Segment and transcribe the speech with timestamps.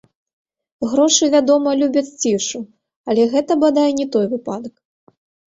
[0.93, 2.59] Грошы, вядома, любяць цішу,
[3.13, 4.75] але гэта, бадай, не той выпадак.